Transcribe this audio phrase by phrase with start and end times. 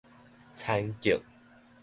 [0.51, 1.21] 田徑